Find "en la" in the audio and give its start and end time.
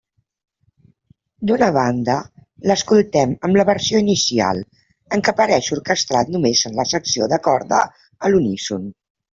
3.49-3.67, 6.73-6.91